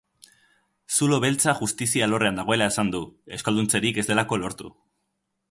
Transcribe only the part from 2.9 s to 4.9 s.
du, euskalduntzerik ez delako lortu.